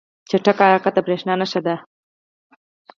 چټک 0.29 0.57
حرکت 0.67 0.93
د 0.95 0.99
بریا 1.05 1.33
نښه 1.39 1.59
ده. 1.65 1.75